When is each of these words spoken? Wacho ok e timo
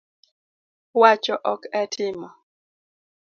Wacho 1.01 1.35
ok 1.53 1.61
e 1.81 1.83
timo 1.93 2.29